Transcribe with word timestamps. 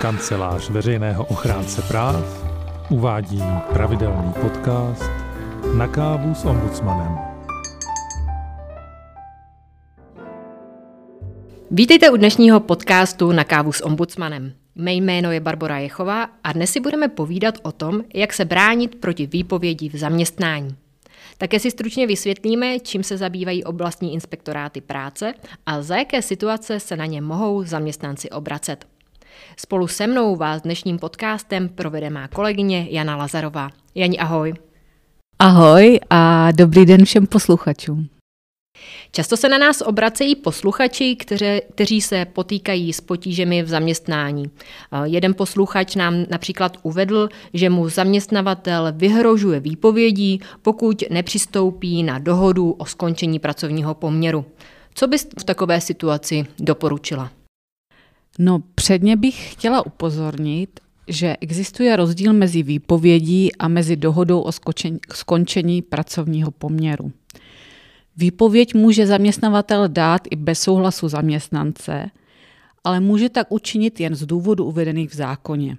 Kancelář 0.00 0.70
veřejného 0.70 1.24
ochránce 1.24 1.82
práv 1.82 2.44
uvádí 2.90 3.42
pravidelný 3.72 4.32
podcast 4.40 5.10
Na 5.76 5.88
kávu 5.88 6.34
s 6.34 6.44
ombudsmanem. 6.44 7.18
Vítejte 11.70 12.10
u 12.10 12.16
dnešního 12.16 12.60
podcastu 12.60 13.32
Na 13.32 13.44
kávu 13.44 13.72
s 13.72 13.84
ombudsmanem. 13.84 14.52
Mé 14.74 14.92
jméno 14.92 15.32
je 15.32 15.40
Barbara 15.40 15.78
Jechová 15.78 16.22
a 16.44 16.52
dnes 16.52 16.70
si 16.70 16.80
budeme 16.80 17.08
povídat 17.08 17.54
o 17.62 17.72
tom, 17.72 18.02
jak 18.14 18.32
se 18.32 18.44
bránit 18.44 18.94
proti 18.94 19.26
výpovědi 19.26 19.88
v 19.88 19.96
zaměstnání. 19.96 20.76
Také 21.38 21.60
si 21.60 21.70
stručně 21.70 22.06
vysvětlíme, 22.06 22.78
čím 22.80 23.02
se 23.02 23.16
zabývají 23.16 23.64
oblastní 23.64 24.14
inspektoráty 24.14 24.80
práce 24.80 25.34
a 25.66 25.82
za 25.82 25.96
jaké 25.96 26.22
situace 26.22 26.80
se 26.80 26.96
na 26.96 27.06
ně 27.06 27.20
mohou 27.20 27.64
zaměstnanci 27.64 28.30
obracet. 28.30 28.86
Spolu 29.56 29.88
se 29.88 30.06
mnou 30.06 30.36
vás 30.36 30.62
dnešním 30.62 30.98
podcastem 30.98 31.68
provede 31.68 32.10
má 32.10 32.28
kolegyně 32.28 32.86
Jana 32.90 33.16
Lazarová. 33.16 33.70
Jani, 33.94 34.18
ahoj. 34.18 34.54
Ahoj 35.38 36.00
a 36.10 36.52
dobrý 36.52 36.86
den 36.86 37.04
všem 37.04 37.26
posluchačům. 37.26 38.08
Často 39.12 39.36
se 39.36 39.48
na 39.48 39.58
nás 39.58 39.80
obracejí 39.80 40.36
posluchači, 40.36 41.16
kteři, 41.16 41.62
kteří 41.74 42.00
se 42.00 42.24
potýkají 42.24 42.92
s 42.92 43.00
potížemi 43.00 43.62
v 43.62 43.68
zaměstnání. 43.68 44.50
Jeden 45.04 45.34
posluchač 45.34 45.94
nám 45.94 46.24
například 46.30 46.76
uvedl, 46.82 47.28
že 47.54 47.70
mu 47.70 47.88
zaměstnavatel 47.88 48.92
vyhrožuje 48.92 49.60
výpovědí, 49.60 50.40
pokud 50.62 51.02
nepřistoupí 51.10 52.02
na 52.02 52.18
dohodu 52.18 52.70
o 52.70 52.84
skončení 52.84 53.38
pracovního 53.38 53.94
poměru. 53.94 54.44
Co 54.94 55.06
bys 55.06 55.28
v 55.40 55.44
takové 55.44 55.80
situaci 55.80 56.46
doporučila? 56.58 57.30
No, 58.38 58.62
předně 58.74 59.16
bych 59.16 59.52
chtěla 59.52 59.86
upozornit, 59.86 60.80
že 61.08 61.36
existuje 61.40 61.96
rozdíl 61.96 62.32
mezi 62.32 62.62
výpovědí 62.62 63.56
a 63.56 63.68
mezi 63.68 63.96
dohodou 63.96 64.40
o 64.40 64.50
skončení 65.12 65.82
pracovního 65.82 66.50
poměru. 66.50 67.12
Výpověď 68.16 68.74
může 68.74 69.06
zaměstnavatel 69.06 69.88
dát 69.88 70.22
i 70.30 70.36
bez 70.36 70.60
souhlasu 70.60 71.08
zaměstnance, 71.08 72.10
ale 72.84 73.00
může 73.00 73.28
tak 73.28 73.52
učinit 73.52 74.00
jen 74.00 74.14
z 74.14 74.26
důvodu 74.26 74.64
uvedených 74.64 75.10
v 75.10 75.14
zákoně. 75.14 75.72
E, 75.72 75.76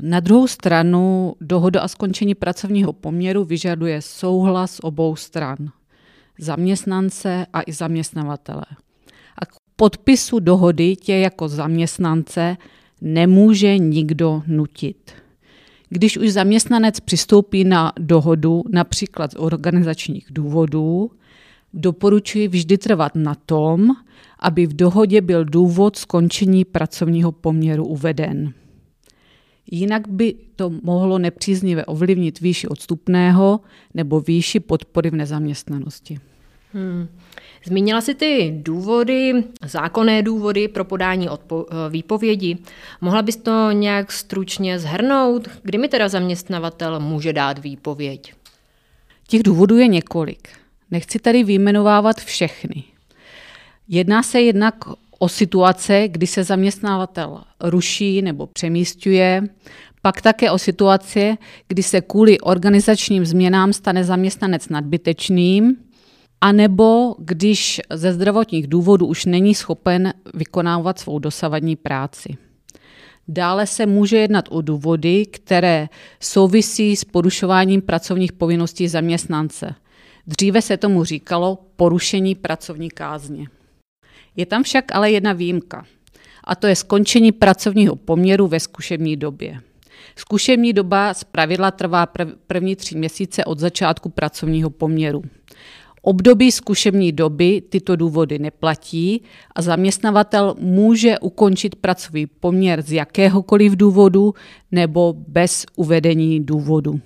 na 0.00 0.20
druhou 0.20 0.46
stranu 0.46 1.34
dohoda 1.40 1.82
o 1.82 1.88
skončení 1.88 2.34
pracovního 2.34 2.92
poměru 2.92 3.44
vyžaduje 3.44 4.02
souhlas 4.02 4.78
obou 4.82 5.16
stran, 5.16 5.56
zaměstnance 6.38 7.46
a 7.52 7.62
i 7.66 7.72
zaměstnavatele. 7.72 8.64
Podpisu 9.80 10.38
dohody 10.40 10.96
tě 10.96 11.16
jako 11.16 11.48
zaměstnance 11.48 12.56
nemůže 13.00 13.78
nikdo 13.78 14.42
nutit. 14.46 15.12
Když 15.88 16.16
už 16.16 16.30
zaměstnanec 16.32 17.00
přistoupí 17.00 17.64
na 17.64 17.92
dohodu 17.98 18.62
například 18.70 19.32
z 19.32 19.36
organizačních 19.38 20.26
důvodů, 20.30 21.10
doporučuji 21.74 22.48
vždy 22.48 22.78
trvat 22.78 23.14
na 23.14 23.34
tom, 23.34 23.88
aby 24.38 24.66
v 24.66 24.76
dohodě 24.76 25.20
byl 25.20 25.44
důvod 25.44 25.96
skončení 25.96 26.64
pracovního 26.64 27.32
poměru 27.32 27.86
uveden. 27.86 28.52
Jinak 29.70 30.08
by 30.08 30.34
to 30.56 30.70
mohlo 30.82 31.18
nepříznivě 31.18 31.84
ovlivnit 31.84 32.40
výši 32.40 32.68
odstupného 32.68 33.60
nebo 33.94 34.20
výši 34.20 34.60
podpory 34.60 35.10
v 35.10 35.14
nezaměstnanosti. 35.14 36.18
Hmm. 36.72 37.08
Zmínila 37.64 38.00
si 38.00 38.14
ty 38.14 38.54
důvody, 38.62 39.44
zákonné 39.64 40.22
důvody 40.22 40.68
pro 40.68 40.84
podání 40.84 41.28
odpo- 41.28 41.66
eh, 41.70 41.90
výpovědi. 41.90 42.58
Mohla 43.00 43.22
bys 43.22 43.36
to 43.36 43.70
nějak 43.70 44.12
stručně 44.12 44.78
zhrnout? 44.78 45.48
Kdy 45.62 45.78
mi 45.78 45.88
teda 45.88 46.08
zaměstnavatel 46.08 47.00
může 47.00 47.32
dát 47.32 47.58
výpověď? 47.58 48.34
Těch 49.28 49.42
důvodů 49.42 49.76
je 49.76 49.86
několik. 49.86 50.48
Nechci 50.90 51.18
tady 51.18 51.44
vyjmenovávat 51.44 52.20
všechny. 52.20 52.84
Jedná 53.88 54.22
se 54.22 54.40
jednak 54.40 54.74
o 55.18 55.28
situace, 55.28 56.08
kdy 56.08 56.26
se 56.26 56.44
zaměstnavatel 56.44 57.42
ruší 57.60 58.22
nebo 58.22 58.46
přemístuje, 58.46 59.42
pak 60.02 60.20
také 60.20 60.50
o 60.50 60.58
situace, 60.58 61.36
kdy 61.68 61.82
se 61.82 62.00
kvůli 62.00 62.40
organizačním 62.40 63.26
změnám 63.26 63.72
stane 63.72 64.04
zaměstnanec 64.04 64.68
nadbytečným, 64.68 65.76
anebo 66.40 67.14
když 67.18 67.80
ze 67.90 68.12
zdravotních 68.12 68.66
důvodů 68.66 69.06
už 69.06 69.24
není 69.24 69.54
schopen 69.54 70.14
vykonávat 70.34 70.98
svou 70.98 71.18
dosavadní 71.18 71.76
práci. 71.76 72.36
Dále 73.28 73.66
se 73.66 73.86
může 73.86 74.16
jednat 74.16 74.44
o 74.50 74.62
důvody, 74.62 75.26
které 75.26 75.88
souvisí 76.20 76.96
s 76.96 77.04
porušováním 77.04 77.82
pracovních 77.82 78.32
povinností 78.32 78.88
zaměstnance. 78.88 79.74
Dříve 80.26 80.62
se 80.62 80.76
tomu 80.76 81.04
říkalo 81.04 81.58
porušení 81.76 82.34
pracovní 82.34 82.90
kázně. 82.90 83.46
Je 84.36 84.46
tam 84.46 84.62
však 84.62 84.94
ale 84.94 85.10
jedna 85.10 85.32
výjimka, 85.32 85.86
a 86.44 86.54
to 86.54 86.66
je 86.66 86.76
skončení 86.76 87.32
pracovního 87.32 87.96
poměru 87.96 88.46
ve 88.46 88.60
zkušební 88.60 89.16
době. 89.16 89.60
Zkušební 90.16 90.72
doba 90.72 91.14
z 91.14 91.24
pravidla 91.24 91.70
trvá 91.70 92.06
první 92.46 92.76
tři 92.76 92.98
měsíce 92.98 93.44
od 93.44 93.58
začátku 93.58 94.08
pracovního 94.08 94.70
poměru. 94.70 95.22
Období 96.02 96.52
zkušební 96.52 97.12
doby 97.12 97.62
tyto 97.68 97.96
důvody 97.96 98.38
neplatí 98.38 99.22
a 99.54 99.62
zaměstnavatel 99.62 100.54
může 100.58 101.18
ukončit 101.18 101.74
pracovní 101.74 102.26
poměr 102.26 102.82
z 102.82 102.92
jakéhokoliv 102.92 103.76
důvodu 103.76 104.34
nebo 104.72 105.14
bez 105.28 105.66
uvedení 105.76 106.40
důvodu. 106.40 107.00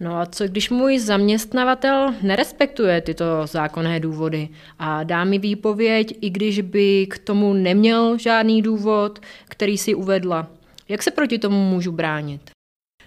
No 0.00 0.16
a 0.16 0.26
co 0.26 0.48
když 0.48 0.70
můj 0.70 0.98
zaměstnavatel 0.98 2.14
nerespektuje 2.22 3.00
tyto 3.00 3.24
zákonné 3.44 4.00
důvody 4.00 4.48
a 4.78 5.02
dá 5.02 5.24
mi 5.24 5.38
výpověď, 5.38 6.18
i 6.20 6.30
když 6.30 6.60
by 6.60 7.06
k 7.06 7.18
tomu 7.18 7.52
neměl 7.52 8.18
žádný 8.18 8.62
důvod, 8.62 9.18
který 9.48 9.78
si 9.78 9.94
uvedla? 9.94 10.50
Jak 10.88 11.02
se 11.02 11.10
proti 11.10 11.38
tomu 11.38 11.70
můžu 11.70 11.92
bránit? 11.92 12.51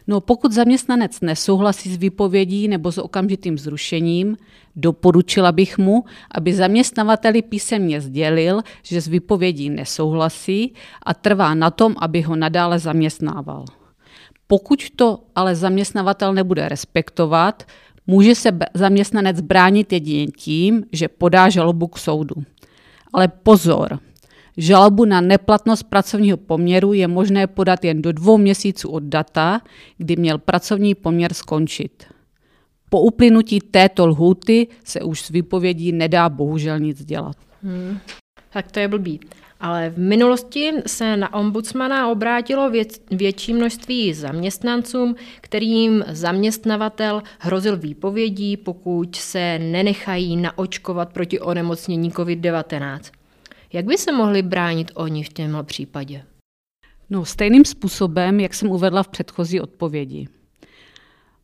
No 0.07 0.21
pokud 0.21 0.51
zaměstnanec 0.51 1.21
nesouhlasí 1.21 1.93
s 1.93 1.97
výpovědí 1.97 2.67
nebo 2.67 2.91
s 2.91 2.97
okamžitým 2.97 3.57
zrušením, 3.57 4.38
doporučila 4.75 5.51
bych 5.51 5.77
mu, 5.77 6.03
aby 6.31 6.53
zaměstnavateli 6.53 7.41
písemně 7.41 8.01
sdělil, 8.01 8.61
že 8.83 9.01
s 9.01 9.07
výpovědí 9.07 9.69
nesouhlasí 9.69 10.73
a 11.03 11.13
trvá 11.13 11.53
na 11.53 11.71
tom, 11.71 11.95
aby 12.01 12.21
ho 12.21 12.35
nadále 12.35 12.79
zaměstnával. 12.79 13.65
Pokud 14.47 14.89
to 14.95 15.19
ale 15.35 15.55
zaměstnavatel 15.55 16.33
nebude 16.33 16.69
respektovat, 16.69 17.63
může 18.07 18.35
se 18.35 18.51
zaměstnanec 18.73 19.41
bránit 19.41 19.94
jedině 19.94 20.27
tím, 20.27 20.83
že 20.91 21.07
podá 21.07 21.49
žalobu 21.49 21.88
k 21.88 21.97
soudu. 21.97 22.35
Ale 23.13 23.27
pozor, 23.27 23.99
Žalobu 24.57 25.05
na 25.05 25.21
neplatnost 25.21 25.83
pracovního 25.83 26.38
poměru 26.38 26.93
je 26.93 27.07
možné 27.07 27.47
podat 27.47 27.85
jen 27.85 28.01
do 28.01 28.11
dvou 28.11 28.38
měsíců 28.38 28.89
od 28.89 29.03
data, 29.03 29.61
kdy 29.97 30.16
měl 30.16 30.38
pracovní 30.38 30.95
poměr 30.95 31.33
skončit. 31.33 32.03
Po 32.89 33.01
uplynutí 33.01 33.59
této 33.59 34.07
lhůty 34.07 34.67
se 34.83 35.01
už 35.01 35.21
s 35.21 35.29
výpovědí 35.29 35.91
nedá 35.91 36.29
bohužel 36.29 36.79
nic 36.79 37.05
dělat. 37.05 37.35
Hmm. 37.63 37.97
Tak 38.49 38.71
to 38.71 38.79
je 38.79 38.88
blbý. 38.88 39.19
Ale 39.59 39.89
v 39.89 39.97
minulosti 39.97 40.71
se 40.88 41.17
na 41.17 41.33
ombudsmana 41.33 42.07
obrátilo 42.07 42.69
věc, 42.69 43.01
větší 43.11 43.53
množství 43.53 44.13
zaměstnancům, 44.13 45.15
kterým 45.41 46.03
zaměstnavatel 46.07 47.23
hrozil 47.39 47.77
výpovědí, 47.77 48.57
pokud 48.57 49.15
se 49.15 49.59
nenechají 49.59 50.38
naočkovat 50.38 51.13
proti 51.13 51.39
onemocnění 51.39 52.11
COVID-19. 52.11 52.99
Jak 53.75 53.86
by 53.86 53.97
se 53.97 54.12
mohli 54.12 54.41
bránit 54.41 54.91
oni 54.96 55.24
v 55.24 55.34
tomhle 55.34 55.63
případě? 55.63 56.24
No, 57.09 57.25
stejným 57.25 57.66
způsobem, 57.66 58.39
jak 58.39 58.54
jsem 58.54 58.69
uvedla 58.69 59.04
v 59.04 59.07
předchozí 59.07 59.62
odpovědi. 59.62 60.27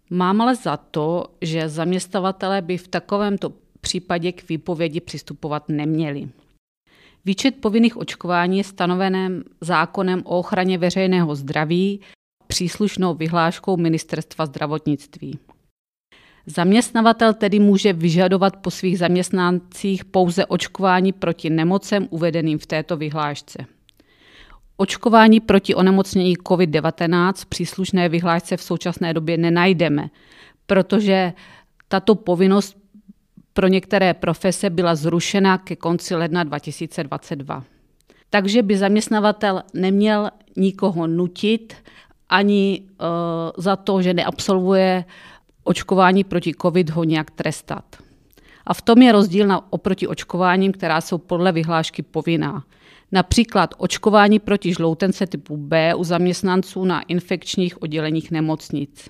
Mám 0.09 0.41
ale 0.41 0.55
za 0.55 0.77
to, 0.77 1.25
že 1.41 1.69
zaměstnavatelé 1.69 2.61
by 2.61 2.77
v 2.77 2.87
takovémto 2.87 3.53
případě 3.81 4.31
k 4.31 4.49
výpovědi 4.49 5.01
přistupovat 5.01 5.69
neměli. 5.69 6.29
Výčet 7.25 7.55
povinných 7.61 7.97
očkování 7.97 8.57
je 8.57 8.63
stanoveném 8.63 9.43
zákonem 9.61 10.21
o 10.25 10.39
ochraně 10.39 10.77
veřejného 10.77 11.35
zdraví 11.35 11.99
příslušnou 12.47 13.13
vyhláškou 13.13 13.77
Ministerstva 13.77 14.45
zdravotnictví. 14.45 15.39
Zaměstnavatel 16.45 17.33
tedy 17.33 17.59
může 17.59 17.93
vyžadovat 17.93 18.55
po 18.55 18.71
svých 18.71 18.99
zaměstnancích 18.99 20.05
pouze 20.05 20.45
očkování 20.45 21.11
proti 21.11 21.49
nemocem 21.49 22.07
uvedeným 22.09 22.59
v 22.59 22.65
této 22.65 22.97
vyhlášce. 22.97 23.65
Očkování 24.77 25.39
proti 25.39 25.75
onemocnění 25.75 26.37
COVID-19 26.37 27.33
v 27.33 27.45
příslušné 27.45 28.09
vyhlášce 28.09 28.57
v 28.57 28.63
současné 28.63 29.13
době 29.13 29.37
nenajdeme, 29.37 30.09
protože 30.65 31.33
tato 31.87 32.15
povinnost 32.15 32.77
pro 33.53 33.67
některé 33.67 34.13
profese 34.13 34.69
byla 34.69 34.95
zrušena 34.95 35.57
ke 35.57 35.75
konci 35.75 36.15
ledna 36.15 36.43
2022. 36.43 37.63
takže 38.29 38.63
by 38.63 38.77
zaměstnavatel 38.77 39.63
neměl 39.73 40.29
nikoho 40.57 41.07
nutit 41.07 41.73
ani 42.29 42.81
uh, 42.81 43.05
za 43.57 43.75
to, 43.75 44.01
že 44.01 44.13
neabsolvuje 44.13 45.05
očkování 45.63 46.23
proti 46.23 46.53
COVID 46.61 46.89
ho 46.89 47.03
nějak 47.03 47.31
trestat. 47.31 47.83
A 48.65 48.73
v 48.73 48.81
tom 48.81 49.01
je 49.01 49.11
rozdíl 49.11 49.47
na, 49.47 49.73
oproti 49.73 50.07
očkováním, 50.07 50.71
která 50.71 51.01
jsou 51.01 51.17
podle 51.17 51.51
vyhlášky 51.51 52.01
povinná. 52.01 52.63
Například 53.11 53.73
očkování 53.77 54.39
proti 54.39 54.73
žloutence 54.73 55.27
typu 55.27 55.57
B 55.57 55.95
u 55.95 56.03
zaměstnanců 56.03 56.85
na 56.85 57.01
infekčních 57.01 57.81
odděleních 57.81 58.31
nemocnic. 58.31 59.09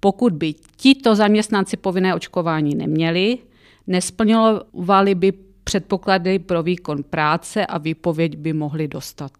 Pokud 0.00 0.32
by 0.32 0.54
tito 0.76 1.14
zaměstnanci 1.14 1.76
povinné 1.76 2.14
očkování 2.14 2.74
neměli, 2.74 3.38
nesplňovali 3.86 5.14
by 5.14 5.32
předpoklady 5.64 6.38
pro 6.38 6.62
výkon 6.62 7.02
práce 7.02 7.66
a 7.66 7.78
výpověď 7.78 8.36
by 8.36 8.52
mohli 8.52 8.88
dostat. 8.88 9.32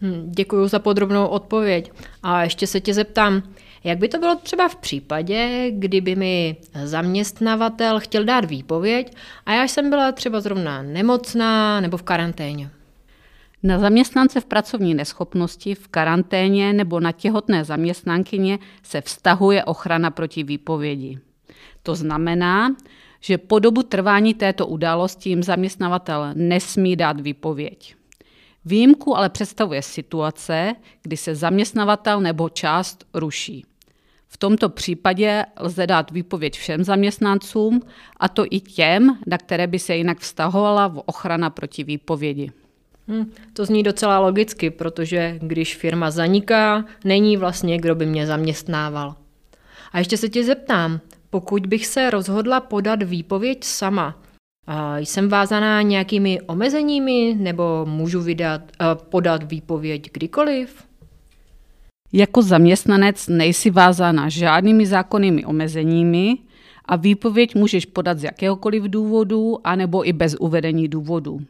Hm, 0.00 0.32
děkuji 0.36 0.68
za 0.68 0.78
podrobnou 0.78 1.26
odpověď. 1.26 1.92
A 2.22 2.42
ještě 2.42 2.66
se 2.66 2.80
tě 2.80 2.94
zeptám, 2.94 3.42
jak 3.84 3.98
by 3.98 4.08
to 4.08 4.18
bylo 4.18 4.36
třeba 4.36 4.68
v 4.68 4.76
případě, 4.76 5.70
kdyby 5.70 6.16
mi 6.16 6.56
zaměstnavatel 6.84 8.00
chtěl 8.00 8.24
dát 8.24 8.44
výpověď 8.44 9.16
a 9.46 9.52
já 9.52 9.64
jsem 9.64 9.90
byla 9.90 10.12
třeba 10.12 10.40
zrovna 10.40 10.82
nemocná 10.82 11.80
nebo 11.80 11.96
v 11.96 12.02
karanténě? 12.02 12.70
Na 13.62 13.78
zaměstnance 13.78 14.40
v 14.40 14.44
pracovní 14.44 14.94
neschopnosti, 14.94 15.74
v 15.74 15.88
karanténě 15.88 16.72
nebo 16.72 17.00
na 17.00 17.12
těhotné 17.12 17.64
zaměstnankyně 17.64 18.58
se 18.82 19.00
vztahuje 19.00 19.64
ochrana 19.64 20.10
proti 20.10 20.42
výpovědi. 20.42 21.18
To 21.82 21.94
znamená, 21.94 22.76
že 23.20 23.38
po 23.38 23.58
dobu 23.58 23.82
trvání 23.82 24.34
této 24.34 24.66
události 24.66 25.28
jim 25.28 25.42
zaměstnavatel 25.42 26.30
nesmí 26.34 26.96
dát 26.96 27.20
výpověď. 27.20 27.94
Výjimku 28.64 29.16
ale 29.16 29.28
představuje 29.28 29.82
situace, 29.82 30.74
kdy 31.02 31.16
se 31.16 31.34
zaměstnavatel 31.34 32.20
nebo 32.20 32.48
část 32.48 33.04
ruší. 33.14 33.64
V 34.34 34.36
tomto 34.36 34.68
případě 34.68 35.44
lze 35.60 35.86
dát 35.86 36.10
výpověď 36.10 36.58
všem 36.58 36.84
zaměstnancům, 36.84 37.80
a 38.20 38.28
to 38.28 38.44
i 38.50 38.60
těm, 38.60 39.18
na 39.26 39.38
které 39.38 39.66
by 39.66 39.78
se 39.78 39.96
jinak 39.96 40.18
vztahovala 40.18 40.88
v 40.88 41.02
ochrana 41.06 41.50
proti 41.50 41.84
výpovědi. 41.84 42.50
Hmm, 43.08 43.32
to 43.52 43.64
zní 43.64 43.82
docela 43.82 44.18
logicky, 44.18 44.70
protože 44.70 45.38
když 45.42 45.76
firma 45.76 46.10
zaniká, 46.10 46.84
není 47.04 47.36
vlastně, 47.36 47.78
kdo 47.78 47.94
by 47.94 48.06
mě 48.06 48.26
zaměstnával. 48.26 49.14
A 49.92 49.98
ještě 49.98 50.16
se 50.16 50.28
tě 50.28 50.44
zeptám, 50.44 51.00
pokud 51.30 51.66
bych 51.66 51.86
se 51.86 52.10
rozhodla 52.10 52.60
podat 52.60 53.02
výpověď 53.02 53.64
sama, 53.64 54.20
jsem 54.96 55.28
vázaná 55.28 55.82
nějakými 55.82 56.40
omezeními 56.40 57.36
nebo 57.38 57.86
můžu 57.88 58.20
vydat, 58.20 58.60
podat 58.94 59.42
výpověď 59.42 60.10
kdykoliv? 60.12 60.84
Jako 62.16 62.42
zaměstnanec 62.42 63.28
nejsi 63.28 63.70
vázána 63.70 64.28
žádnými 64.28 64.86
zákonnými 64.86 65.44
omezeními 65.44 66.38
a 66.84 66.96
výpověď 66.96 67.54
můžeš 67.54 67.86
podat 67.86 68.18
z 68.18 68.24
jakéhokoliv 68.24 68.82
důvodu 68.82 69.58
anebo 69.64 70.08
i 70.08 70.12
bez 70.12 70.36
uvedení 70.40 70.88
důvodu. 70.88 71.40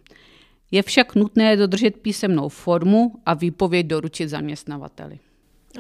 Je 0.71 0.83
však 0.83 1.15
nutné 1.15 1.57
dodržet 1.57 1.97
písemnou 1.97 2.49
formu 2.49 3.13
a 3.27 3.35
výpověď 3.35 3.87
doručit 3.87 4.29
zaměstnavateli. 4.29 5.19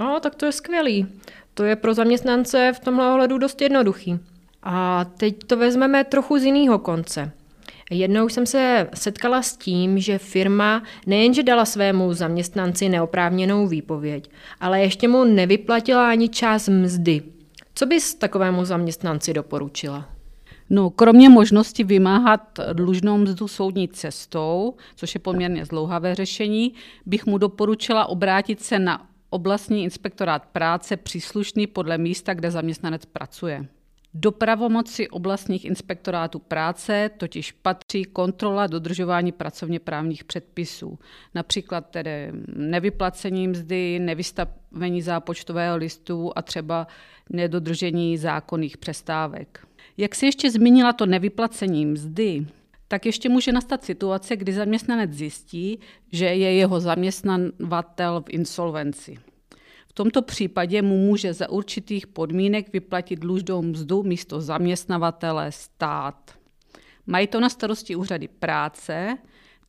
O, 0.00 0.20
tak 0.20 0.34
to 0.34 0.46
je 0.46 0.52
skvělý. 0.52 1.06
To 1.54 1.64
je 1.64 1.76
pro 1.76 1.94
zaměstnance 1.94 2.72
v 2.76 2.80
tomhle 2.80 3.10
ohledu 3.10 3.38
dost 3.38 3.62
jednoduchý. 3.62 4.18
A 4.62 5.04
teď 5.04 5.44
to 5.46 5.56
vezmeme 5.56 6.04
trochu 6.04 6.38
z 6.38 6.44
jiného 6.44 6.78
konce. 6.78 7.30
Jednou 7.90 8.28
jsem 8.28 8.46
se 8.46 8.88
setkala 8.94 9.42
s 9.42 9.56
tím, 9.56 9.98
že 9.98 10.18
firma 10.18 10.82
nejenže 11.06 11.42
dala 11.42 11.64
svému 11.64 12.12
zaměstnanci 12.12 12.88
neoprávněnou 12.88 13.66
výpověď, 13.66 14.30
ale 14.60 14.80
ještě 14.80 15.08
mu 15.08 15.24
nevyplatila 15.24 16.10
ani 16.10 16.28
část 16.28 16.68
mzdy. 16.68 17.22
Co 17.74 17.86
bys 17.86 18.14
takovému 18.14 18.64
zaměstnanci 18.64 19.32
doporučila? 19.32 20.08
No, 20.70 20.90
kromě 20.90 21.28
možnosti 21.28 21.84
vymáhat 21.84 22.58
dlužnou 22.72 23.18
mzdu 23.18 23.48
soudní 23.48 23.88
cestou, 23.88 24.74
což 24.96 25.14
je 25.14 25.20
poměrně 25.20 25.64
zlouhavé 25.64 26.14
řešení, 26.14 26.74
bych 27.06 27.26
mu 27.26 27.38
doporučila 27.38 28.06
obrátit 28.06 28.60
se 28.60 28.78
na 28.78 29.06
oblastní 29.30 29.84
inspektorát 29.84 30.46
práce 30.46 30.96
příslušný 30.96 31.66
podle 31.66 31.98
místa, 31.98 32.34
kde 32.34 32.50
zaměstnanec 32.50 33.04
pracuje. 33.04 33.66
Do 34.16 34.32
pravomoci 34.32 35.08
oblastních 35.08 35.64
inspektorátů 35.64 36.38
práce 36.38 37.10
totiž 37.16 37.52
patří 37.52 38.04
kontrola 38.04 38.66
dodržování 38.66 39.32
pracovně 39.32 39.80
právních 39.80 40.24
předpisů, 40.24 40.98
například 41.34 41.90
tedy 41.90 42.32
nevyplacení 42.56 43.48
mzdy, 43.48 43.98
nevystavení 43.98 45.02
zápočtového 45.02 45.76
listu 45.76 46.32
a 46.36 46.42
třeba 46.42 46.86
nedodržení 47.30 48.18
zákonných 48.18 48.76
přestávek. 48.76 49.66
Jak 49.96 50.14
si 50.14 50.26
ještě 50.26 50.50
zmínila 50.50 50.92
to 50.92 51.06
nevyplacení 51.06 51.86
mzdy, 51.86 52.46
tak 52.88 53.06
ještě 53.06 53.28
může 53.28 53.52
nastat 53.52 53.84
situace, 53.84 54.36
kdy 54.36 54.52
zaměstnanec 54.52 55.12
zjistí, 55.12 55.78
že 56.12 56.24
je 56.24 56.54
jeho 56.54 56.80
zaměstnavatel 56.80 58.20
v 58.20 58.30
insolvenci. 58.30 59.18
V 59.94 60.02
tomto 60.02 60.22
případě 60.22 60.82
mu 60.82 60.98
může 60.98 61.34
za 61.34 61.50
určitých 61.50 62.06
podmínek 62.06 62.72
vyplatit 62.72 63.18
dlužnou 63.18 63.62
mzdu 63.62 64.02
místo 64.02 64.40
zaměstnavatele 64.40 65.52
stát. 65.52 66.30
Mají 67.06 67.26
to 67.26 67.40
na 67.40 67.48
starosti 67.48 67.96
úřady 67.96 68.28
práce, 68.28 69.18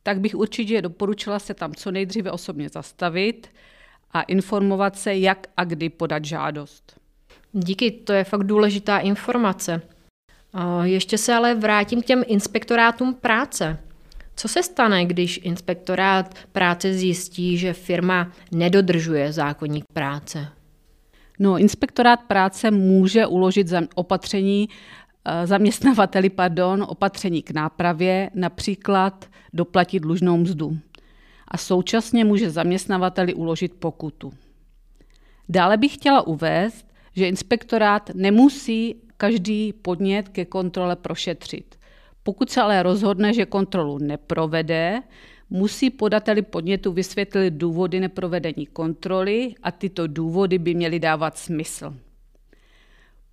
tak 0.02 0.20
bych 0.20 0.34
určitě 0.34 0.82
doporučila 0.82 1.38
se 1.38 1.54
tam 1.54 1.74
co 1.74 1.90
nejdříve 1.90 2.30
osobně 2.30 2.68
zastavit 2.68 3.48
a 4.10 4.22
informovat 4.22 4.96
se, 4.96 5.16
jak 5.16 5.46
a 5.56 5.64
kdy 5.64 5.88
podat 5.88 6.24
žádost. 6.24 7.00
Díky, 7.52 7.90
to 7.90 8.12
je 8.12 8.24
fakt 8.24 8.44
důležitá 8.44 8.98
informace. 8.98 9.82
Ještě 10.82 11.18
se 11.18 11.34
ale 11.34 11.54
vrátím 11.54 12.02
k 12.02 12.06
těm 12.06 12.24
inspektorátům 12.26 13.14
práce. 13.14 13.78
Co 14.36 14.48
se 14.48 14.62
stane, 14.62 15.06
když 15.06 15.40
inspektorát 15.42 16.34
práce 16.52 16.94
zjistí, 16.94 17.58
že 17.58 17.72
firma 17.72 18.32
nedodržuje 18.52 19.32
zákonník 19.32 19.84
práce? 19.92 20.48
No, 21.38 21.58
inspektorát 21.58 22.20
práce 22.22 22.70
může 22.70 23.26
uložit 23.26 23.72
opatření 23.94 24.68
eh, 25.24 25.46
zaměstnavateli, 25.46 26.30
pardon, 26.30 26.86
opatření 26.88 27.42
k 27.42 27.50
nápravě, 27.50 28.30
například 28.34 29.26
doplatit 29.52 30.00
dlužnou 30.00 30.36
mzdu. 30.36 30.78
A 31.48 31.56
současně 31.56 32.24
může 32.24 32.50
zaměstnavateli 32.50 33.34
uložit 33.34 33.74
pokutu. 33.74 34.32
Dále 35.48 35.76
bych 35.76 35.94
chtěla 35.94 36.26
uvést, 36.26 36.86
že 37.16 37.28
inspektorát 37.28 38.10
nemusí 38.14 38.96
každý 39.16 39.72
podnět 39.72 40.28
ke 40.28 40.44
kontrole 40.44 40.96
prošetřit. 40.96 41.75
Pokud 42.26 42.50
se 42.50 42.60
ale 42.60 42.82
rozhodne, 42.82 43.34
že 43.34 43.46
kontrolu 43.46 43.98
neprovede, 43.98 45.02
musí 45.50 45.90
podateli 45.90 46.42
podnětu 46.42 46.92
vysvětlit 46.92 47.50
důvody 47.54 48.00
neprovedení 48.00 48.66
kontroly 48.66 49.54
a 49.62 49.70
tyto 49.70 50.06
důvody 50.06 50.58
by 50.58 50.74
měly 50.74 51.00
dávat 51.00 51.38
smysl. 51.38 51.94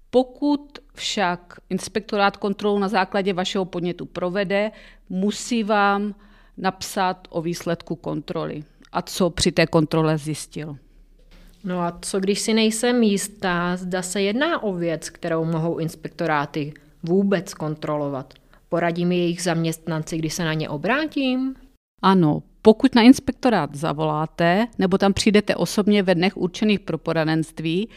Pokud 0.09 0.79
však 0.93 1.59
inspektorát 1.69 2.37
kontrolu 2.37 2.79
na 2.79 2.87
základě 2.87 3.33
vašeho 3.33 3.65
podnětu 3.65 4.05
provede, 4.05 4.71
musí 5.09 5.63
vám 5.63 6.15
napsat 6.57 7.27
o 7.29 7.41
výsledku 7.41 7.95
kontroly 7.95 8.63
a 8.91 9.01
co 9.01 9.29
při 9.29 9.51
té 9.51 9.67
kontrole 9.67 10.17
zjistil. 10.17 10.77
No 11.63 11.81
a 11.81 11.97
co 12.01 12.19
když 12.19 12.39
si 12.39 12.53
nejsem 12.53 13.03
jistá, 13.03 13.77
zda 13.77 14.01
se 14.01 14.21
jedná 14.21 14.63
o 14.63 14.73
věc, 14.73 15.09
kterou 15.09 15.45
mohou 15.45 15.77
inspektoráty 15.77 16.73
vůbec 17.03 17.53
kontrolovat? 17.53 18.42
Poradí 18.73 19.05
mi 19.05 19.17
jejich 19.17 19.41
zaměstnanci, 19.41 20.17
když 20.17 20.33
se 20.33 20.45
na 20.45 20.53
ně 20.53 20.69
obrátím? 20.69 21.55
Ano, 22.01 22.43
pokud 22.61 22.95
na 22.95 23.01
inspektorát 23.01 23.75
zavoláte 23.75 24.67
nebo 24.77 24.97
tam 24.97 25.13
přijdete 25.13 25.55
osobně 25.55 26.03
ve 26.03 26.15
dnech 26.15 26.37
určených 26.37 26.79
pro 26.79 26.97
poradenství, 26.97 27.89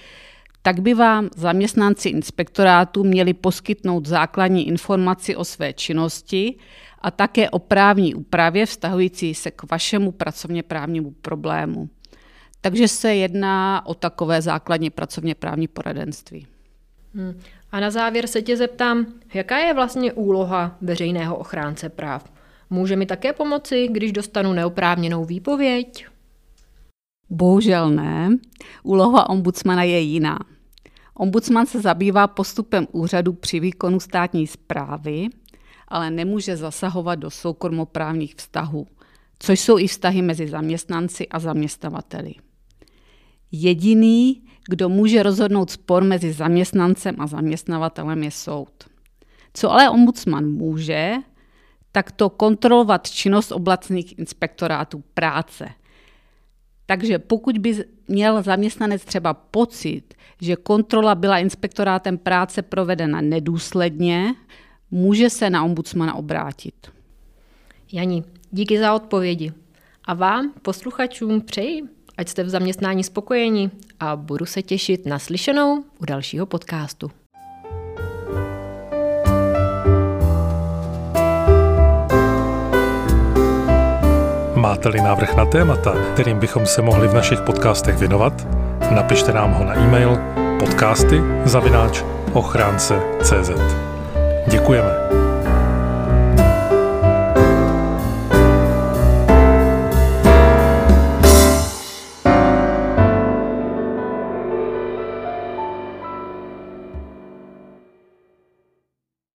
tak 0.62 0.80
by 0.80 0.94
vám 0.94 1.28
zaměstnanci 1.36 2.08
inspektorátu 2.08 3.04
měli 3.04 3.34
poskytnout 3.34 4.06
základní 4.06 4.68
informaci 4.68 5.36
o 5.36 5.44
své 5.44 5.72
činnosti 5.72 6.54
a 7.00 7.10
také 7.10 7.50
o 7.50 7.58
právní 7.58 8.14
úpravě 8.14 8.66
vztahující 8.66 9.34
se 9.34 9.50
k 9.50 9.70
vašemu 9.70 10.12
pracovně 10.12 10.62
právnímu 10.62 11.10
problému. 11.10 11.88
Takže 12.60 12.88
se 12.88 13.14
jedná 13.14 13.86
o 13.86 13.94
takové 13.94 14.42
základní 14.42 14.90
pracovně 14.90 15.34
právní 15.34 15.68
poradenství. 15.68 16.46
Hmm. 17.16 17.40
A 17.72 17.80
na 17.80 17.90
závěr 17.90 18.26
se 18.26 18.42
tě 18.42 18.56
zeptám, 18.56 19.06
jaká 19.34 19.58
je 19.58 19.74
vlastně 19.74 20.12
úloha 20.12 20.76
veřejného 20.80 21.36
ochránce 21.36 21.88
práv? 21.88 22.32
Může 22.70 22.96
mi 22.96 23.06
také 23.06 23.32
pomoci, 23.32 23.88
když 23.90 24.12
dostanu 24.12 24.52
neoprávněnou 24.52 25.24
výpověď? 25.24 26.06
Bohužel 27.30 27.90
ne. 27.90 28.36
Úloha 28.82 29.28
ombudsmana 29.30 29.82
je 29.82 30.00
jiná. 30.00 30.38
Ombudsman 31.14 31.66
se 31.66 31.80
zabývá 31.80 32.26
postupem 32.26 32.86
úřadu 32.92 33.32
při 33.32 33.60
výkonu 33.60 34.00
státní 34.00 34.46
zprávy, 34.46 35.28
ale 35.88 36.10
nemůže 36.10 36.56
zasahovat 36.56 37.14
do 37.14 37.30
soukromoprávních 37.30 38.34
vztahů. 38.34 38.86
což 39.38 39.60
jsou 39.60 39.78
i 39.78 39.86
vztahy 39.86 40.22
mezi 40.22 40.48
zaměstnanci 40.48 41.28
a 41.28 41.38
zaměstnavateli. 41.38 42.34
Jediný, 43.52 44.42
kdo 44.68 44.88
může 44.88 45.22
rozhodnout 45.22 45.70
spor 45.70 46.04
mezi 46.04 46.32
zaměstnancem 46.32 47.16
a 47.18 47.26
zaměstnavatelem, 47.26 48.22
je 48.22 48.30
soud. 48.30 48.84
Co 49.54 49.72
ale 49.72 49.90
ombudsman 49.90 50.50
může, 50.50 51.14
tak 51.92 52.12
to 52.12 52.30
kontrolovat 52.30 53.10
činnost 53.10 53.52
oblastních 53.52 54.18
inspektorátů 54.18 55.04
práce. 55.14 55.68
Takže 56.86 57.18
pokud 57.18 57.58
by 57.58 57.84
měl 58.08 58.42
zaměstnanec 58.42 59.04
třeba 59.04 59.34
pocit, 59.34 60.14
že 60.40 60.56
kontrola 60.56 61.14
byla 61.14 61.38
inspektorátem 61.38 62.18
práce 62.18 62.62
provedena 62.62 63.20
nedůsledně, 63.20 64.34
může 64.90 65.30
se 65.30 65.50
na 65.50 65.64
ombudsmana 65.64 66.14
obrátit. 66.14 66.92
Jani, 67.92 68.24
díky 68.50 68.78
za 68.78 68.94
odpovědi. 68.94 69.52
A 70.04 70.14
vám, 70.14 70.52
posluchačům, 70.62 71.40
přeji, 71.40 71.82
ať 72.18 72.28
jste 72.28 72.42
v 72.42 72.48
zaměstnání 72.48 73.04
spokojeni 73.04 73.70
a 74.00 74.16
budu 74.16 74.46
se 74.46 74.62
těšit 74.62 75.06
na 75.06 75.18
slyšenou 75.18 75.84
u 75.98 76.04
dalšího 76.04 76.46
podcastu. 76.46 77.10
Máte-li 84.56 85.00
návrh 85.00 85.36
na 85.36 85.44
témata, 85.44 85.94
kterým 86.12 86.38
bychom 86.38 86.66
se 86.66 86.82
mohli 86.82 87.08
v 87.08 87.14
našich 87.14 87.40
podcastech 87.40 87.96
věnovat, 87.98 88.46
napište 88.90 89.32
nám 89.32 89.52
ho 89.52 89.64
na 89.64 89.74
e-mail 89.74 90.18
podcasty 90.58 91.20
zavináč 91.44 92.02
ochránce.cz. 92.32 93.50
Děkujeme. 94.50 95.25